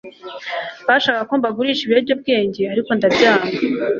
[0.87, 3.55] Bashakaga ko mbagurisha ibiyobyabwenge ariko ndabyanga